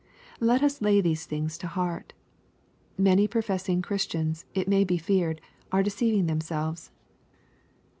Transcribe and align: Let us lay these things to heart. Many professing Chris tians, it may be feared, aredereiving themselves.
Let 0.39 0.63
us 0.63 0.81
lay 0.81 0.99
these 0.99 1.27
things 1.27 1.59
to 1.59 1.67
heart. 1.67 2.13
Many 2.97 3.27
professing 3.27 3.83
Chris 3.83 4.07
tians, 4.07 4.45
it 4.55 4.67
may 4.67 4.83
be 4.83 4.97
feared, 4.97 5.39
aredereiving 5.71 6.25
themselves. 6.25 6.89